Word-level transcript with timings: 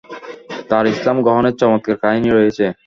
তার 0.69 0.85
ইসলাম 0.93 1.17
গ্রহণের 1.25 1.55
চমৎকার 1.61 1.95
কাহিনী 2.03 2.29
রয়েছে। 2.31 2.65